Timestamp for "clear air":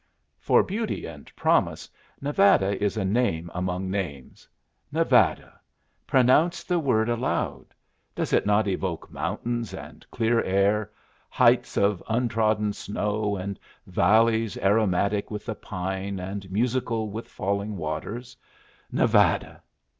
10.09-10.89